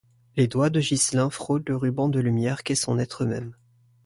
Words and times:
Les 0.35 0.47
doigts 0.47 0.71
de 0.71 0.81
Ghislain 0.81 1.29
frôlent 1.29 1.61
le 1.67 1.75
ruban 1.77 2.09
de 2.09 2.19
lumière 2.19 2.63
qu’est 2.63 2.73
son 2.73 2.97
être 2.97 3.23
même. 3.23 3.53